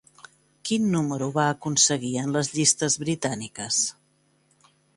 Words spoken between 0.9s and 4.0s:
número va aconseguir en les llistes britàniques?